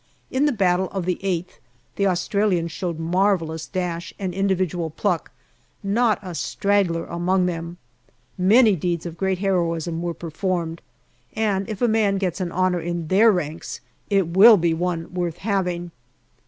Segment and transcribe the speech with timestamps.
[0.31, 1.59] In the battle of the 8th
[1.95, 5.29] the Australians showed marvellous dash and individual pluck
[5.83, 7.77] not a straggler among them.
[8.35, 10.81] Many deeds of great heroism were performed,
[11.35, 13.79] and if a man gets an honour in their ranks
[14.09, 15.91] it will be one worth having.